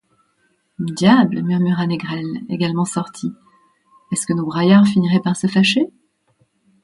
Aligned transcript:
Diable! 0.79 1.43
murmura 1.43 1.85
Négrel, 1.85 2.25
également 2.49 2.85
sorti, 2.85 3.31
est-ce 4.11 4.25
que 4.25 4.33
nos 4.33 4.47
braillards 4.47 4.87
finiraient 4.87 5.21
par 5.23 5.35
se 5.35 5.45
fâcher? 5.45 5.91